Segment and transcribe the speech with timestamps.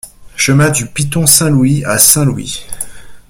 [0.35, 2.65] Chemin du Piton Saint-Louis à Saint-Louis